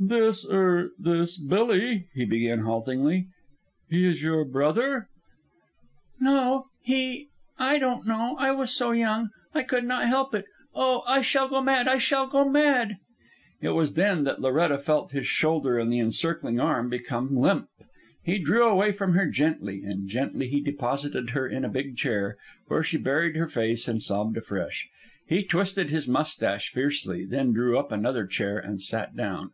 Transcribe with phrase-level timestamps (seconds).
[0.00, 3.28] "This er this Billy," he began haltingly.
[3.88, 5.08] "He is your brother?"
[6.20, 6.66] "No...
[6.82, 7.28] he...
[7.58, 8.36] I didn't know.
[8.38, 9.30] I was so young.
[9.54, 10.44] I could not help it.
[10.74, 11.88] Oh, I shall go mad!
[11.88, 12.98] I shall go mad!"
[13.62, 17.68] It was then that Loretta felt his shoulder and the encircling arm become limp.
[18.22, 22.36] He drew away from her gently, and gently he deposited her in a big chair,
[22.66, 24.86] where she buried her face and sobbed afresh.
[25.26, 29.52] He twisted his moustache fiercely, then drew up another chair and sat down.